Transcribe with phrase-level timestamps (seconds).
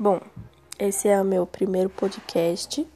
[0.00, 0.20] Bom,
[0.78, 2.88] esse é o meu primeiro podcast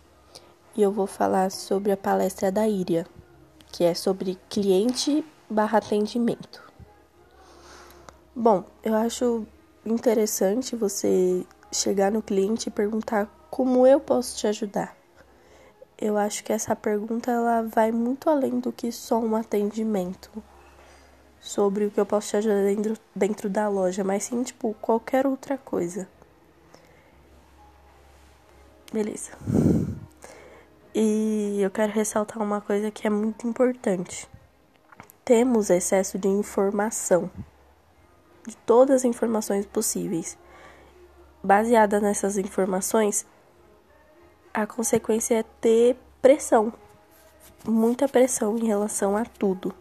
[0.76, 3.04] e eu vou falar sobre a palestra da Iria,
[3.72, 6.62] que é sobre cliente barra atendimento.
[8.32, 9.44] Bom, eu acho
[9.84, 14.96] interessante você chegar no cliente e perguntar como eu posso te ajudar.
[15.98, 20.30] Eu acho que essa pergunta ela vai muito além do que só um atendimento
[21.40, 25.26] sobre o que eu posso te ajudar dentro, dentro da loja, mas sim, tipo, qualquer
[25.26, 26.06] outra coisa.
[28.92, 29.32] Beleza.
[30.94, 34.28] E eu quero ressaltar uma coisa que é muito importante.
[35.24, 37.30] Temos excesso de informação,
[38.46, 40.36] de todas as informações possíveis.
[41.42, 43.24] Baseada nessas informações,
[44.52, 46.70] a consequência é ter pressão,
[47.66, 49.74] muita pressão em relação a tudo.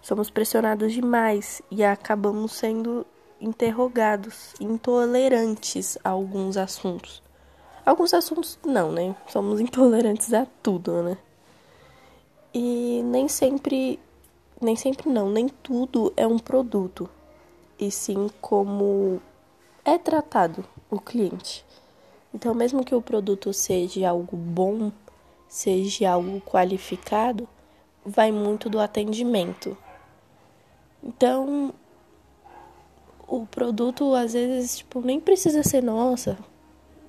[0.00, 3.06] Somos pressionados demais e acabamos sendo
[3.38, 7.25] interrogados, intolerantes a alguns assuntos.
[7.86, 9.14] Alguns assuntos não, né?
[9.28, 11.16] Somos intolerantes a tudo, né?
[12.52, 14.00] E nem sempre,
[14.60, 17.08] nem sempre não, nem tudo é um produto.
[17.78, 19.22] E sim como
[19.84, 21.64] é tratado o cliente.
[22.34, 24.90] Então, mesmo que o produto seja algo bom,
[25.48, 27.48] seja algo qualificado,
[28.04, 29.76] vai muito do atendimento.
[31.02, 31.72] Então,
[33.28, 36.36] o produto às vezes tipo nem precisa ser nossa,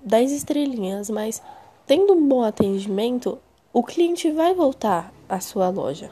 [0.08, 1.42] 10 estrelinhas, mas
[1.86, 3.38] tendo um bom atendimento,
[3.74, 6.10] o cliente vai voltar à sua loja.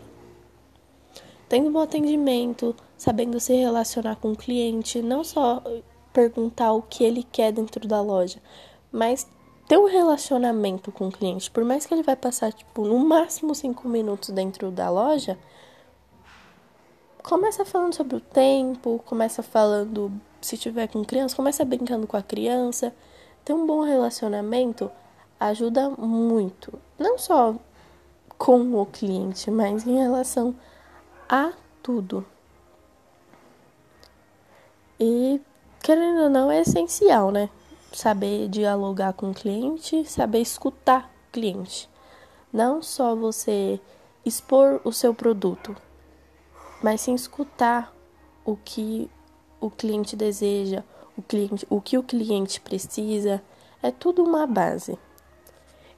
[1.47, 5.63] Tendo um bom atendimento, sabendo se relacionar com o cliente, não só
[6.11, 8.39] perguntar o que ele quer dentro da loja,
[8.91, 9.27] mas
[9.67, 11.49] ter um relacionamento com o cliente.
[11.49, 15.37] Por mais que ele vai passar, tipo, no máximo 5 minutos dentro da loja,
[17.23, 22.21] começa falando sobre o tempo, começa falando, se tiver com criança, começa brincando com a
[22.21, 22.93] criança
[23.45, 24.91] ter um bom relacionamento
[25.39, 27.55] ajuda muito, não só
[28.37, 30.55] com o cliente, mas em relação
[31.29, 31.53] a
[31.83, 32.25] tudo.
[34.99, 35.39] E
[35.81, 37.49] querendo ou não é essencial, né?
[37.91, 41.87] Saber dialogar com o cliente, saber escutar o cliente.
[42.51, 43.79] Não só você
[44.25, 45.75] expor o seu produto,
[46.81, 47.93] mas sim escutar
[48.43, 49.09] o que
[49.61, 50.83] o cliente deseja,
[51.17, 53.41] o, cliente, o que o cliente precisa,
[53.81, 54.97] é tudo uma base.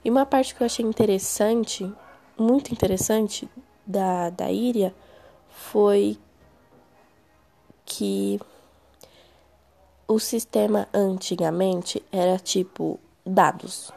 [0.04, 1.90] E uma parte que eu achei interessante,
[2.38, 3.48] muito interessante,
[3.86, 4.94] da, da Iria
[5.48, 6.18] foi
[7.84, 8.38] que
[10.06, 13.92] o sistema antigamente era tipo dados,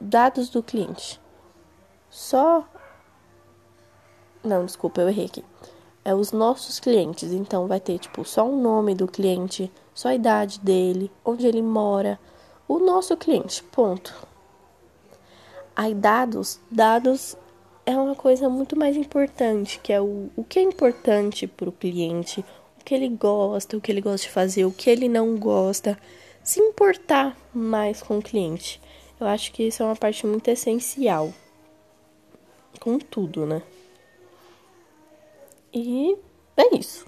[0.00, 1.20] dados do cliente.
[2.08, 2.64] Só.
[4.44, 5.44] Não, desculpa, eu errei aqui
[6.04, 7.32] é os nossos clientes.
[7.32, 11.62] Então vai ter tipo só o nome do cliente, só a idade dele, onde ele
[11.62, 12.18] mora,
[12.68, 14.26] o nosso cliente, ponto.
[15.74, 17.36] Aí dados, dados
[17.84, 21.72] é uma coisa muito mais importante, que é o, o que é importante para o
[21.72, 22.44] cliente,
[22.80, 25.98] o que ele gosta, o que ele gosta de fazer, o que ele não gosta,
[26.42, 28.80] se importar mais com o cliente.
[29.18, 31.32] Eu acho que isso é uma parte muito essencial.
[32.80, 33.62] Com tudo, né?
[35.72, 36.16] E
[36.56, 37.06] é isso.